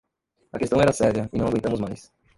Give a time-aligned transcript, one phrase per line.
[0.51, 2.11] A questão era séria e não aguentamos mais.